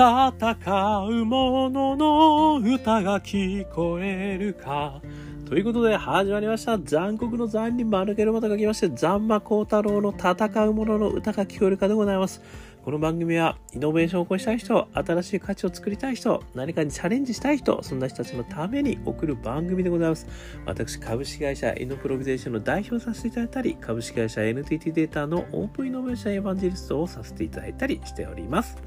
[0.00, 5.02] 戦う者の歌が聞こえるか。
[5.44, 6.78] ということで始まりました。
[6.78, 12.40] 残酷の残に丸けるまた書きまして、ザンマコウタロウの戦う者の歌が聞こえるかでございます。
[12.82, 20.26] この番組はイノベーションを起こしたい人、新しい価値を作りたい人、何かにチャレンジしたい人、そんな人たちのために送る番組でございます。
[20.64, 28.78] 私、株式会社イノプロビゼーションの代表させていただいたり、株式会社 NTT データのオープンイノベーションエヴァンジェリストをさせていただいたりしております。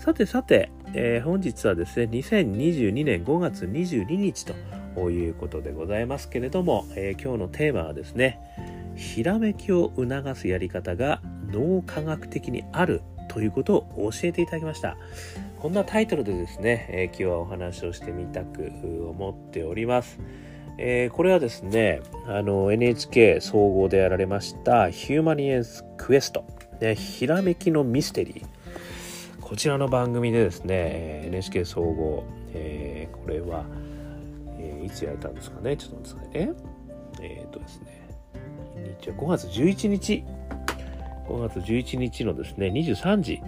[0.00, 4.46] さてさて、えー、本日はですね、2022年5月22日
[4.94, 8.40] ということでございますけれども、えー、今日のテーマはですね、
[8.96, 11.20] ひらめきを促すやり方が
[11.52, 14.96] 脳科学的にあるということを教えていただきました。
[15.58, 18.72] こんなタイトルでですね、えー、今日はお話をしてみたく
[19.06, 20.18] 思っております。
[20.78, 26.46] えー、これはですね、あの NHK 総合でやられましたヒューマニエンスクエスト、
[26.80, 28.59] ね、ひらめきのミステリー。
[29.50, 32.22] こちらの番組でですね、NHK 総合、
[32.54, 33.64] えー、これは、
[34.56, 36.52] えー、いつやれたんですかね、ちょっと待ってくださいね。
[37.20, 38.06] えっ、とですね、
[39.00, 40.24] 日は5月11日
[41.28, 43.38] 5月11日のですね、23時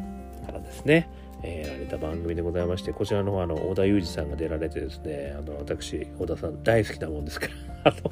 [0.44, 1.08] からですね、
[1.44, 7.52] え、やられた番組でございまして、こちらの方、あの、小田裕二さんが出られてですね、あの、私、小田さん大好きなもんですから、
[7.92, 8.10] あの、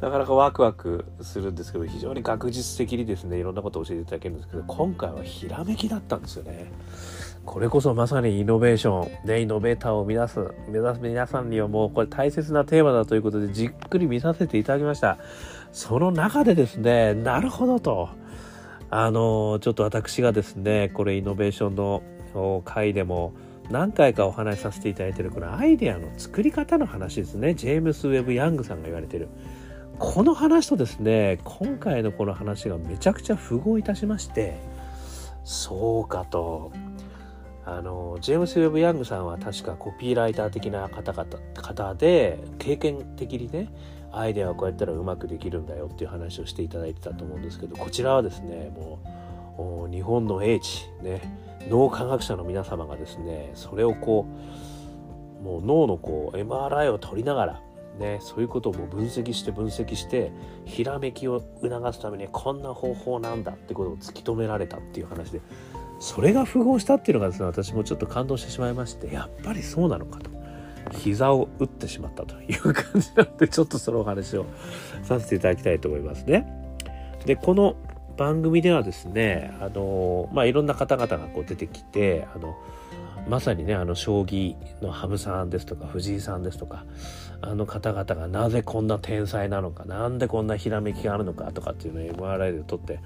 [0.00, 6.70] なかなかワクワクするんですけど、非常に学術的にですね、いろんなことを教えていただけるんですけど、今回はひらめきだったんですよね。
[7.44, 15.18] これこそまさにイノベーション、ね、イノベーターを目指す、目指す皆さんにはもうこれ大切なテーマだということで、じっくり見させていただきました。
[15.72, 18.08] その中でですね、なるほどと。
[18.90, 22.02] あの、ちょっと私がですね、これイノベーションの
[22.64, 23.34] 回でも
[23.70, 27.54] 何回かお話しさせていただいてるこのアイデアの作り方の話ですね。
[27.54, 29.28] ジェームス・ウェブ・ヤングさんが言われてる。
[29.98, 34.58] この話とですね、今回のこの話がめちゃくちゃ符合いたしまして、
[35.44, 36.72] そうかと。
[37.66, 43.70] あの、ジェームス・ウェブ・ヤングさんは確かコピーライター的な方々、方で、経験的にね、
[44.14, 51.20] アイデアはこうやったらうまくできるんだよっていう話をしていただいてたと思うんですけどこちらはですねもう日本の英知ね
[51.68, 54.26] 脳科学者の皆様がですねそれをこ
[55.40, 57.60] うもう脳のこう MRI を取りながら
[57.98, 60.32] ね、そういうことをも分析して分析して
[60.64, 65.40] ひらめきを促すためにこんな方法なんだってことを突き止められたっていう話で
[66.00, 70.30] それが符合したっていうのがですね私もちょっと感動してしまいましてやっぱりそうなのかと
[70.92, 74.46] 膝を打ってしまったという感じなのでちょっとそのお話を
[75.02, 76.46] させていただきたいと思いますね。
[77.24, 77.76] でこの
[78.16, 82.54] 番組ではですねあのまあいろんな方々がこう出てきてあの
[83.28, 86.84] まさにねあの将棋の羽生さんですとか藤井さんですとか
[87.40, 93.00] あの方々がなぜこんな天才なのかなんでこんなひらめきがあるのかとかっていうのを MRI で撮って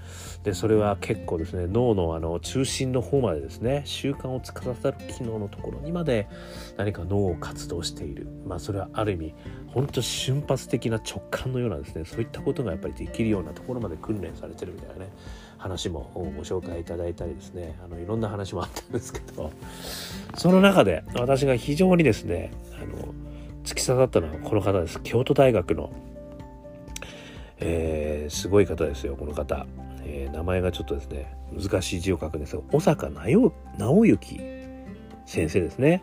[0.44, 6.28] でそれは結構ですね脳のあの中心の方までですね習慣を司る機能のところにまで
[6.76, 8.28] 何か脳を活動している。
[8.46, 9.34] まあそれはある意味
[9.68, 12.04] 本当瞬発的な直感のようなですね。
[12.04, 15.10] そういったことがやっぱりできるようなところまで訓練されてるみたいなね。
[15.58, 17.76] 話もご紹介いただいたりですね。
[17.84, 19.50] あのいろんな話もあったんですけど。
[20.36, 23.12] その中で私が非常にですねあの
[23.64, 25.00] 突き刺さったのはこの方です。
[25.02, 25.90] 京都大学の、
[27.58, 29.66] えー、すごい方ですよこの方、
[30.04, 33.52] えー、名前がちょっとですね難しい字を書くんですが小坂直
[34.06, 34.40] 之
[35.26, 36.02] 先生ですね、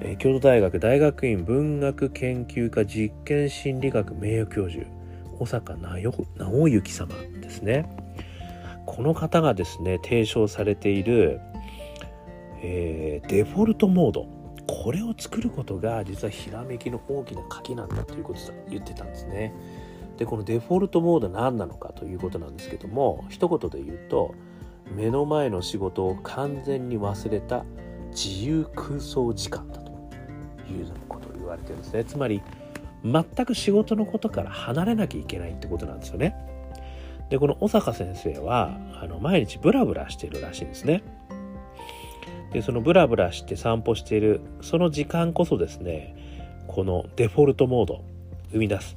[0.00, 4.86] えー、京都大学大学院文学研究科実験心理学名誉教授
[5.38, 8.05] 小坂直之様ですね。
[8.86, 11.40] この方がですね提唱されている、
[12.62, 14.26] えー、デフォルトモード
[14.66, 19.52] これを作ることが実はひらめきの大きな鍵なんだということを言ってたんですね。
[20.16, 24.34] でこのデフォルトモード何なのかということなんですけども一言で言うと
[24.94, 27.64] 目の前の仕事を完全に忘れた
[28.12, 29.90] 自由空想時間だと
[30.72, 32.04] いうことを言われてるんですね。
[32.04, 32.42] つまり
[33.04, 36.34] 全く仕事のことから離れなきゃいけないってことなんですよね。
[37.30, 41.02] でこの小坂先生はあの毎日ブラブラしているらしいんですね。
[42.52, 46.16] でそのブラブラして散歩しているその時間こそですね
[46.68, 48.04] このデフォルトモード
[48.52, 48.94] 生み出す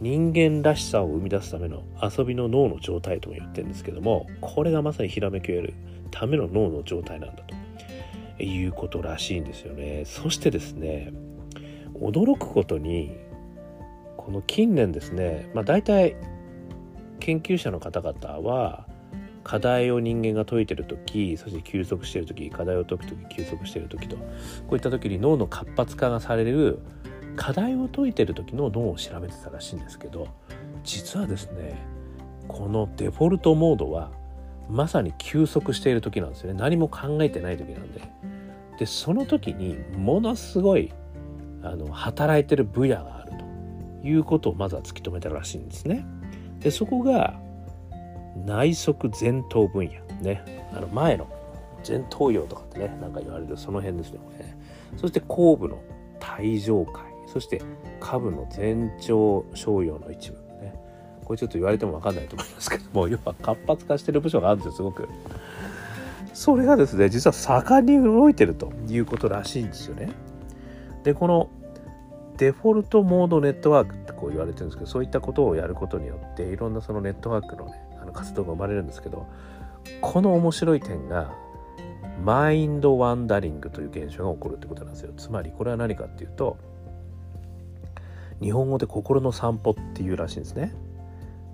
[0.00, 5.74] 人間らしさを生み出すための遊びの脳の状態とも言ってるんですけどもこれがまさにひらめきを得る
[6.10, 7.42] ための脳の状態なんだ
[8.38, 11.12] ということらしいんですよねそしてですね
[11.94, 13.16] 驚くことに
[14.16, 16.16] この近年ですねまあ大体
[17.24, 18.86] 研究者の方々は
[19.44, 24.24] 課題を人間が解いてる時そして休息してる時課題を解く時休息してる時とこ
[24.72, 26.80] ういった時に脳の活発化がされる
[27.34, 30.28] 課題を解いてる時の脳を調べてたらしいんですけど
[30.82, 31.78] 実はですね
[32.46, 34.10] このデフォルトモードは
[34.68, 36.58] まさに休息している時なんですよね。
[36.58, 38.00] 何も考えてない時なんで。
[38.78, 40.92] でその時にものすごい
[41.62, 43.32] あの働いてる分野がある
[44.02, 46.04] ということをまずは突き止めたらしいんですね。
[46.64, 47.38] でそこが
[48.46, 50.42] 内側前頭分野ね。
[50.72, 51.28] あの前の
[51.86, 54.56] 前頭葉とかってねなんか言われるその辺ですねね。
[54.96, 55.78] そして後部の
[56.18, 57.60] 体上界そして
[58.00, 58.96] 下部の前腸
[59.54, 60.74] 小葉の一部ね。
[61.22, 65.06] これちょっと言われても分かんないと思いますけど も要は活発化してる部署があるんですよすごく。
[66.32, 70.08] それがですね実は盛んに動いてるということらしいんですよね。
[71.02, 71.50] でこの
[72.36, 79.26] デフォルトモードネットワークってこう言われてるんですけどそういったことをやることによっていろんなそのネットワークのねあの活動が生まれるんですけど
[80.00, 81.32] この面白い点が
[82.22, 85.12] マインドワンダリングという現象が起こるってことなんですよ。
[85.16, 86.56] つまりこれは何かっていうと
[88.40, 90.74] 日本語で心の散歩っていうらしいんですね。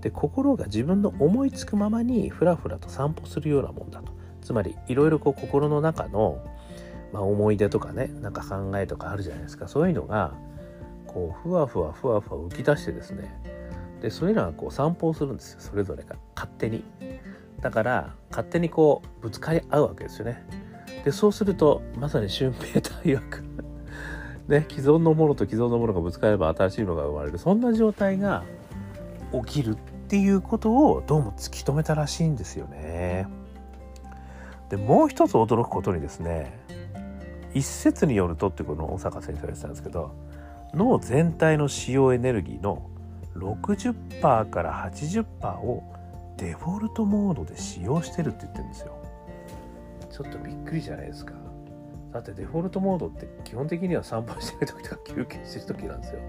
[0.00, 4.12] で心が自分の思いつくままにふらふらと散歩するようなもんだと。
[4.40, 6.42] つまりいろいろこう心の中の、
[7.12, 9.68] まあ、思い出とかねなんか考えとかあるじゃないですか。
[9.68, 10.34] そういうのが
[11.12, 13.42] こうふわふわふわふわ浮き出してですね。
[14.00, 15.60] でそういうのはこう散歩をするんですよ。
[15.60, 16.16] それぞれが。
[16.36, 16.84] 勝手に。
[17.60, 20.46] だから勝手にこうぶつかり合うわけですよね。
[21.04, 23.42] でそうするとまさに俊平太曰く
[24.48, 27.38] ね既存のものと既存のものがぶつかれば新しいのが生まれる。
[27.38, 28.44] そんな状態が
[29.32, 29.76] 起きるっ
[30.08, 33.26] ていうことをどうも突き止めたらしいんですよね。
[34.68, 36.58] でもう一つ驚くことにですね
[37.52, 40.14] 一説によるとってこの小坂先生が言ってたんですけど
[40.74, 42.88] 脳全体の使用エネルギーの
[43.34, 45.82] 60%から80%を
[46.36, 48.96] デフォルトモードで使用してるって言ってるんですよ。
[50.10, 51.34] ちょっとびっくりじゃないですか。
[52.12, 56.20] だってデフォルトモードって基本的には散歩してる時とか休憩してる時なんですよ。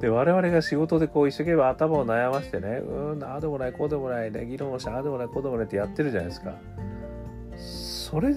[0.00, 6.52] で我々が仕事でこう一生懸命頭を悩ましてねうんああでもないこうでもないね議論をしてああでもないこうでもないってやってるじゃないですか。
[7.56, 8.34] それ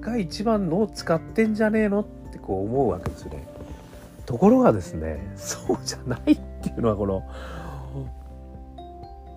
[0.00, 3.55] が一番脳使ってんじゃねえのってこう思うわけですよね。
[4.26, 7.22] ところがですねそうじゃないっていうのはこの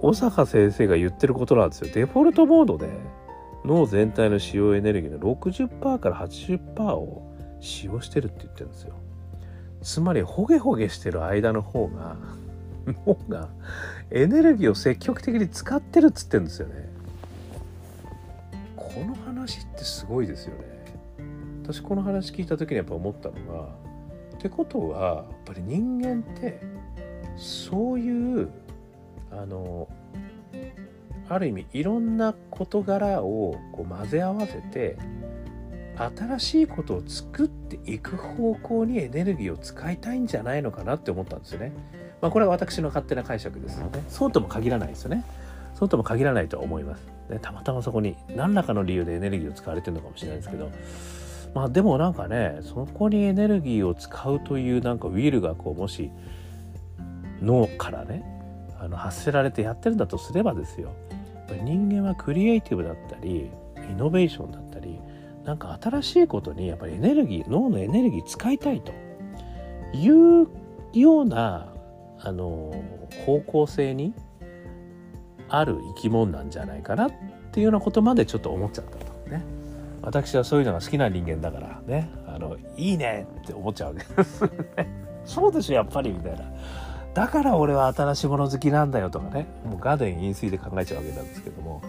[0.01, 1.91] 小坂先生が言ってることなんですよ。
[1.93, 2.89] デフォルトモードで
[3.65, 8.93] 脳全体の使用エネルギーの60%から80%を使用してるって言ってるんですよ。
[9.81, 12.15] つまりホゲホゲしてる間の方が
[13.05, 13.49] 脳が
[14.09, 16.89] エネルギーを積極的に使ってるっつってんですよね。
[18.75, 20.63] この話ってすごいですよね。
[21.63, 23.88] 私この話聞いた時にやっぱ思ったのが
[24.39, 26.61] ってことはやっぱり人間って
[27.35, 28.49] そういう
[29.31, 29.89] あの
[31.27, 34.97] ある意味いろんな事柄をこう混ぜ合わせて
[35.97, 41.73] 新しいことを作っていく方向にエネルギーを使いたいんじゃないのかなって思ったんですよね。
[42.21, 44.03] まあ、これは私の勝手な解釈ですよね。
[44.07, 45.25] そうとも限らないですよね。
[45.75, 47.05] そうとも限らないと思います。
[47.29, 50.71] ね、たまたまそこに何らかの理由でエネルギーを使われてるのかもしれないですけど、
[51.53, 56.11] まあでもなんかね、そこにエネルギーを使うというなんかウィルがこうもし
[57.41, 58.23] 脳からね、
[58.79, 60.91] あの発せられてやってるんだとすればですよ。
[61.63, 63.49] 人間はクリエイティブだったり、
[63.89, 64.99] イノベーションだったり、
[65.45, 68.91] なんか新しいことにやっぱりエネルギー、脳のエネルギー使いたいと
[69.93, 70.47] いう
[70.93, 71.73] ような
[72.21, 72.71] あの
[73.25, 74.13] 方向性に
[75.47, 77.11] ある生き物なんじゃないかなっ
[77.51, 79.43] ていうようなことまでちょっと思っちゃったとね。
[80.01, 84.43] 私はそういうのが好きな人間だからね、あの、いいねって思っちゃうわけです。
[85.25, 86.45] そうですよ、やっぱりみたいな。
[87.13, 91.81] だから俺は新しいもの好きなんだよとかね、もうガーデン飲水で考えちゃうわけなんですけども、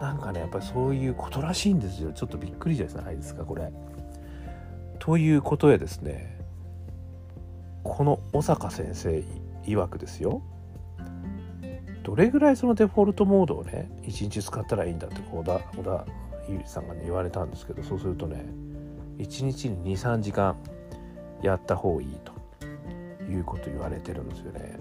[0.00, 2.12] なんかね、やっぱりそういうことらしいんですよ。
[2.12, 3.70] ちょっとびっくりじゃないですか、これ。
[4.98, 6.40] ということでですね、
[7.82, 9.24] この小坂先生い
[9.66, 10.42] 曰くですよ、
[12.02, 15.82] どれぐらいそのデフォルトモードをね、1日使ったらいいんだって小田、小
[16.66, 18.44] さんがね言われたんですけどそうするとね
[19.18, 20.56] 1日に23時間
[21.42, 22.32] やった方がいいと
[23.30, 24.78] いうこと言われてるんですよね。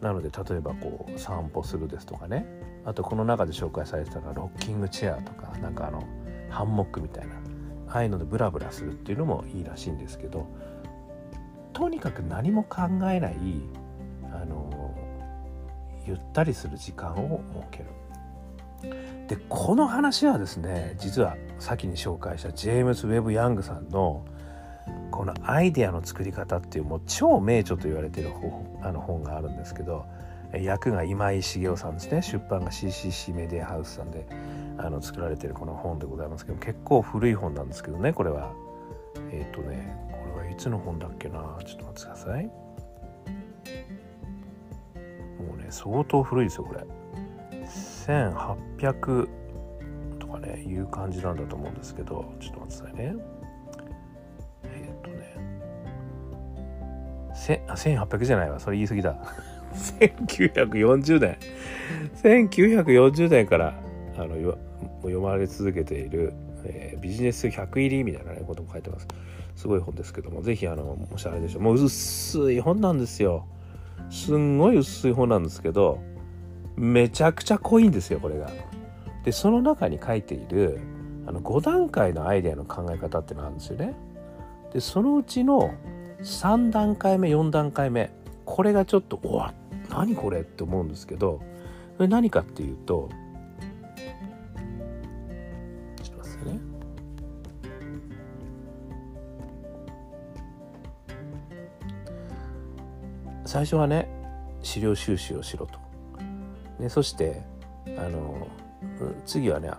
[0.00, 2.46] なので例えばこう散歩するですとかね。
[2.86, 6.02] あとこの中で紹介されてたのはロッキングチェアとかなんかあの
[6.48, 7.34] ハンモックみたいな。
[7.92, 10.46] ああいうのでブラブラするっていうのもいいらしいんですけど
[11.72, 13.36] とにかく何も考えない
[14.32, 14.94] あの
[16.06, 17.86] ゆったりする時間を設ける。
[19.28, 24.24] でこの話はですね実は先に紹介したジェームス・ウェブ・ヤングさんの
[25.10, 28.30] このアイデアの作り方っていうもう超名著と言われてる
[28.82, 30.06] あの本があるんですけど
[30.52, 32.22] 役が今井茂雄さんですね。
[32.22, 34.26] 出版が CCC メディアハウスさんで
[34.78, 38.52] あの作られてるこの本でございますけど結構古い本なんですけどねこれは。
[39.30, 41.56] えっ、ー、とねこれはいつの本だっけな？
[41.64, 42.44] ちょっと待ってください。
[42.46, 42.52] も
[45.54, 46.84] うね相当古いですよこれ。
[48.06, 49.28] 1800
[50.18, 53.14] とかねいう感じなんだと思うんですけどちょっと待ってくださいね。
[54.64, 55.36] え、っとね。
[57.74, 58.60] 1800じゃないわ。
[58.60, 59.16] それ言い過ぎだ。
[60.00, 61.36] 1940年。
[62.22, 63.74] 1940年から
[64.16, 64.36] あの
[65.02, 66.32] 読まれ続けている、
[66.64, 69.06] えー、ビジネス100入りみたいな、ね、ことも書いてます。
[69.56, 71.62] すごい本ですけども是非あのもしあれでしょう。
[71.62, 73.46] もう薄い本なんですよ。
[74.10, 76.00] すんごい薄い本なんですけど
[76.76, 78.50] めちゃくちゃ濃いんですよこれが。
[79.24, 80.80] でその中に書いている
[81.26, 83.94] あの5段階のアイデアの考え方ってのがあるんですよね。
[84.72, 85.74] でそのうちの
[86.22, 88.10] 3段階目4段階目
[88.44, 89.54] これがちょっと「おわ
[89.90, 91.40] 何これ?」って思うんですけど
[91.98, 93.08] 何かっていうと
[96.02, 96.60] ちょっと待ってね
[103.44, 104.08] 最初はね
[104.62, 105.89] 資料収集をしろと。
[106.80, 107.42] でそして
[107.98, 108.48] あの
[109.26, 109.70] 次はね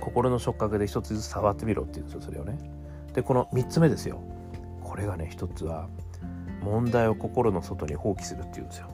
[0.00, 2.58] 心の触覚で一つずつ触ってみろって言うんですよそれをね。
[3.12, 4.20] でこの3つ目ですよ
[4.82, 5.88] これがね一つは
[6.62, 8.88] 問題を心の外に放棄するっていうんですよ。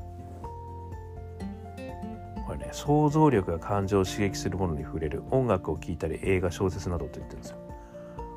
[2.46, 7.58] これね想像力が感情を刺激するものに触れる音楽を聴いたり映画小説などと言ってるんですよ。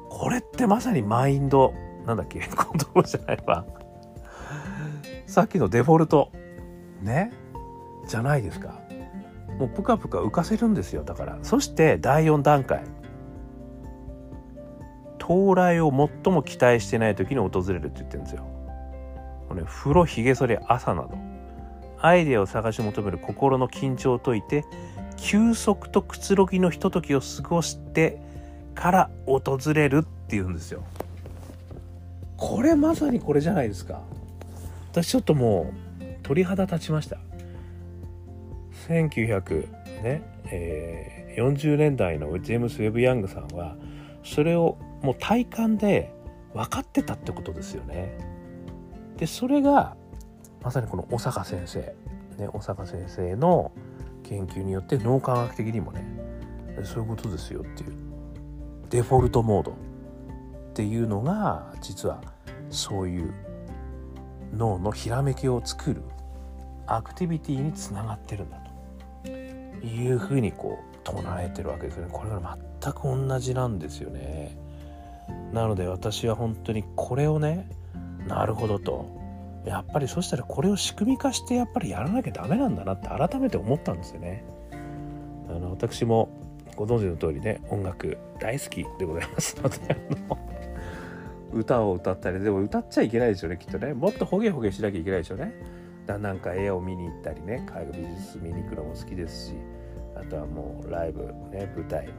[0.10, 1.74] これってまさにマインド
[2.06, 3.66] なんだっけ 言葉じゃないわ
[5.26, 6.32] さっきのデフォルト
[7.02, 7.34] ね
[8.08, 8.80] じゃないですか
[9.60, 12.84] もうプカプカ浮かせるんですよだからそして第4段階
[15.26, 18.46] 到来を最も期待してない時に訪れるって言ってるんですよ。
[19.56, 21.18] ね、風呂ひげ剃り朝など
[22.00, 24.66] アイデアを探し求める心の緊張を解いて
[25.18, 28.20] 休息とくつろぎのひとときを過ごして
[28.76, 30.84] から訪れるっていうんですよ。
[32.38, 34.02] これまさにこれじゃないですか。
[34.92, 37.18] 私ちょっともう鳥肌立ちました。
[38.88, 39.72] 1900
[40.04, 43.76] ね、えー、40年代のジェームス・ウェブ・ヤングさんは
[44.24, 46.14] それをもう体感で
[46.54, 48.18] 分かってたってことですよね。
[49.18, 49.96] でそれが
[50.62, 51.80] まさにこの小坂先生、
[52.38, 53.72] ね、小坂先生の
[54.24, 56.04] 研究によって脳科学的にもね
[56.84, 57.94] そういうことですよっていう
[58.90, 59.76] デフォルトモードっ
[60.74, 62.22] ていうのが実は
[62.70, 63.34] そういう
[64.54, 66.02] 脳のひらめきを作る
[66.88, 68.65] アクティビティにつながってるんだ
[69.84, 72.10] いうふうにこう唱えてるわけですよね。
[72.12, 74.58] これが全く同じなんですよね。
[75.54, 77.68] なので私は本当にこれをね
[78.28, 79.24] なるほどと。
[79.66, 84.44] やっぱりそしたらこれを仕組み化してやっぱりやらなきゃダメなんだなって改めて思ったんですよね。
[85.50, 86.30] あの私も
[86.76, 89.78] ご存知の通りね音楽大好きでございますので
[91.54, 93.94] 歌を歌ったりでも歌っちゃいけないですよねきっとね。
[93.94, 95.54] もっとホゲホゲしなきゃいけないでしょうね。
[96.06, 99.54] だなんか絵を見に行ったりね絵画美術見に行くのも好きですし
[100.16, 102.10] あとはもうライブね舞台、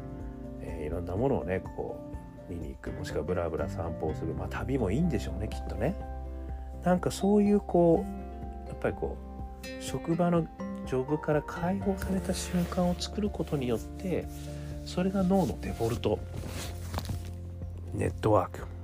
[0.61, 2.16] えー、いろんなものをねこう
[2.52, 2.90] 見に行く。
[2.93, 4.35] もしくはブラブラ散歩をする。
[4.35, 5.97] まあ旅もいいんでしょうねきっとね。
[6.85, 9.16] なんかそういうこうやっぱりこ
[9.64, 10.47] う職場の
[10.87, 14.28] ジョブから解放された瞬間を作ることによって
[14.85, 16.19] それが脳のデフォルト。
[17.95, 18.75] ネットワーク。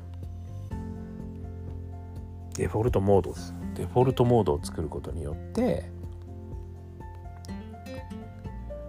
[2.54, 5.90] デフォルトモードですデフォルトモードを作ることによって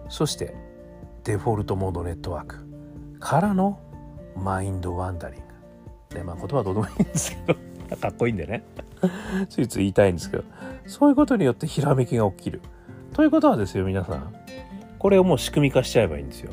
[0.08, 0.54] そして
[1.24, 2.64] デフォルトモードネットワーク
[3.18, 3.80] からの
[4.36, 5.42] マインドワンダリン
[6.10, 6.18] グ。
[6.18, 7.56] ね、まあ言葉どうでもいいんですけど、
[7.96, 8.62] かっこいいんでね。
[9.48, 10.44] ついつい言いたいんですけど、
[10.86, 12.60] そういうことによってひらめきが起きる。
[13.14, 14.34] ということはですよ、皆さん。
[14.98, 16.52] これをもう仕組み化しちゃえばいいんですよ。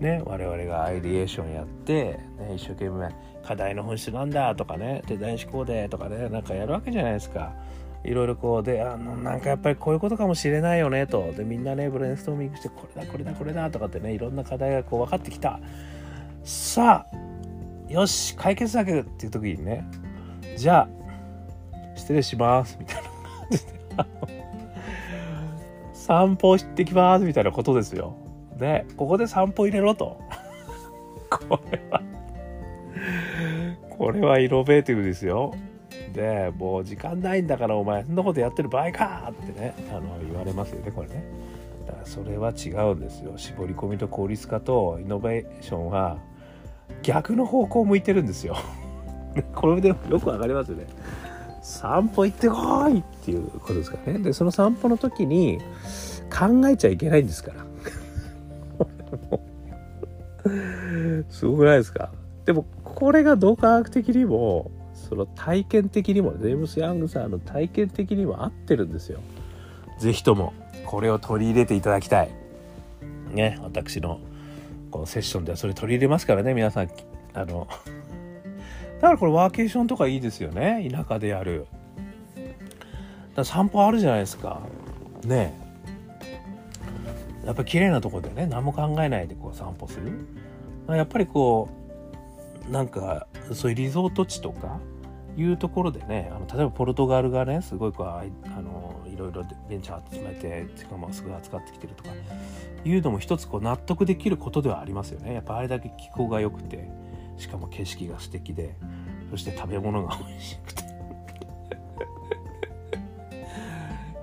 [0.00, 3.08] ね、我々がアイディエーションやって、ね、一生懸命
[3.46, 7.52] 課題の本質なんだとかね、デザイン思考でとかね、なんかやるわけじゃないですか。
[8.04, 11.32] いろいろこうであのなんかやっぱりこういうことかもしれないよねと。
[11.32, 15.58] でみんなねブレインストーミングしてこれだこれだこれだとかってねいろんな課題がこう分かってきた。
[16.44, 19.84] さあよし解決策っていう時にね
[20.56, 20.88] じゃあ
[21.96, 24.34] 失礼しますみたいな感じで
[25.92, 28.14] 散歩してきますみたいなことですよ。
[28.56, 30.20] でここで散歩入れろと。
[31.28, 32.00] これは
[33.98, 35.54] これはイノベーティブですよ。
[36.12, 41.24] でもう時間ないんだからお前そんなことやってる場合かってねあの言われますよねこれね。
[41.86, 43.32] だからそれは違うんですよ。
[43.36, 46.18] 絞り込みと効率化とイノベーションは
[47.02, 48.56] 逆の方向を向いてるんですよ。
[49.54, 50.86] これでよくわかりますよね。
[51.62, 54.18] 散歩行ってこいっていうことですからね。
[54.20, 55.58] でその散歩の時に
[56.30, 57.66] 考えちゃいけないんですから。
[61.28, 62.10] すごくないですか？
[62.44, 62.64] でも
[62.96, 69.20] これが同化学的にもその体験的にもジェームス・ヤングさんの体験的にも合ってるんですよ。
[69.98, 70.54] 是非とも
[70.86, 72.30] これを取り入れていただきたい。
[73.32, 74.18] ね私の
[74.90, 76.88] このセッションではそれ取り入れますからね皆さん
[77.34, 77.68] あの
[78.96, 80.88] だからこれワーケーションとかいいですよね。
[80.90, 81.66] 田舎でやる。
[83.34, 84.62] だ散歩あるじゃないですか。
[85.22, 85.52] ね。
[87.44, 90.12] やっぱり綺麗なとこでね何も考えないでこう散歩する。
[90.96, 91.85] やっぱりこう
[92.70, 94.80] なんかそういうリゾート地とか
[95.36, 98.24] いうところでねあの例えばポルトガルがねすごいこうあ
[98.60, 102.10] のいろいろベンチャー集めてしかもすごい扱ってきてるとか
[102.84, 105.34] いうのも一つこう納得できることではありますよね。
[105.34, 106.88] やっぱあれだけ気候が良くて
[107.36, 108.74] しかも景色が素敵で
[109.30, 110.86] そして食べ物が美味しくて。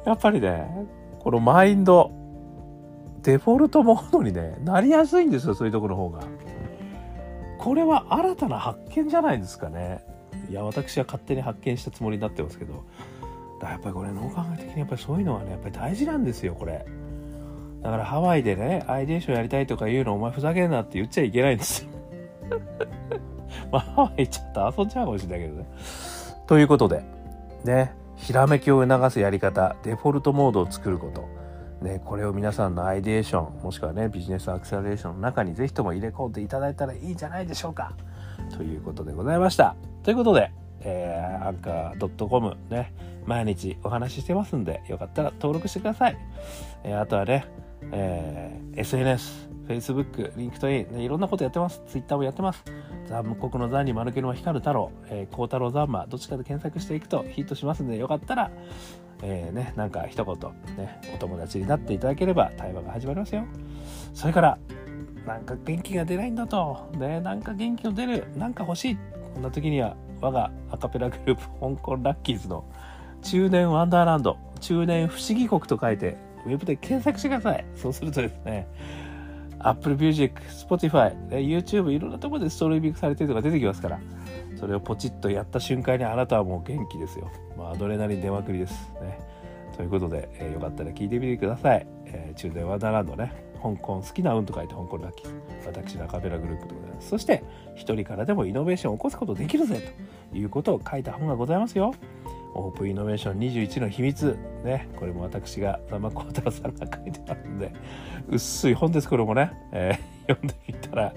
[0.06, 0.88] やっぱりね
[1.20, 2.12] このマインド
[3.22, 6.24] デフォルトモードにねなりやすいんですよそういうところの方が。
[7.64, 10.04] これは新たな発見じゃないですかね。
[10.50, 12.84] いや私は勝手に発見したつもりになってますけど。
[13.62, 16.86] だやっぱりこれ脳科学的にやっぱりそういうのはねやっぱり大事なんですよこれ。
[17.82, 21.90] だからハワイでねアイデーションやりたいとか言うのお前ふざけんなって言っちゃいけないんですよ。
[23.72, 25.66] まあハワイちょっと遊んじゃうかもしれないけどね。
[26.48, 27.06] ということで
[27.64, 31.43] ねひらめきを促すやり方デフォルトモードを作ること。
[31.84, 37.94] ね、これを皆さんのアイデーションもしくはねビジネスアクセラレーションの中にぜひとも入れ込んでいただいたらいいんじゃないでしょうか
[38.56, 42.94] ということでございましたということで、えー、アンカー .com ね
[43.26, 46.18] 毎日お話ししてますんでよかったら登録してください、
[46.86, 47.46] えー、あとはね、
[47.92, 51.82] えー、SNS Facebook、LinkedIn、ね、いろんなことやってます。
[51.88, 52.64] Twitter もやってます。
[53.08, 58.52] 残酷の残に丸けの光る太郎、えー、孝太郎ザンマ、どっちかで検索していくとヒットしますんで、よかったら、
[59.22, 60.36] えー、ね、なんか一言、
[60.78, 63.46] ね、お友達になっていただければ対話が始まりますよ。
[64.14, 64.58] それから、
[65.26, 68.98] なんか元気が出ないんだと、ね、なんか元気の出る、なんか欲しい。
[69.34, 72.66] こんな時には、我がアカペラグループ、香港ラッキーズの
[73.22, 77.66] 中年ワンダーランド、中年不思議国と書いて、ウェブで検索してください。
[77.76, 78.68] そうするとですね、
[79.64, 84.00] Apple Music、Spotify、YouTube いろんなところでストリーミングされてるとか出てきますから
[84.56, 87.30] それをポチッとやった瞬間にあなたはもう元気ですよ。
[87.58, 89.20] まあ、アドレナリン出まくりですね。
[89.76, 91.88] ということで、えー、よかったら聞いてみてください。
[92.06, 95.32] えー、中電ワンダーランドね、香港好きな運と書いて香港ラッキー。
[95.66, 97.10] 私のアカペラグループでございます。
[97.10, 97.44] そして、
[97.76, 99.82] 一人からでもイノベーションを起こすことできるぜ
[100.32, 101.94] ということを書いた本がございますよ。
[102.56, 104.38] オープンイノベーション21の秘密。
[104.64, 104.90] ね。
[104.96, 107.74] これも私が、ザマコータロさんが書いてあるんで、
[108.30, 109.52] 薄い本です、これもね。
[109.72, 111.14] えー、 読んでみたら、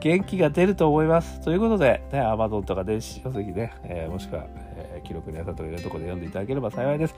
[0.00, 1.40] 元気が出ると思います。
[1.42, 7.14] ということで、ね、アマゾンとか電子書籍ね、えー、もしくは、えー、記録にあたというとこで読んでいただければ幸いです。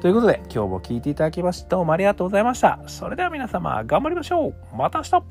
[0.00, 2.80] ということで、今日も聞いていただきまして、どうもありがとうございました。
[2.86, 5.22] それでは皆様、頑張りましょうまた明日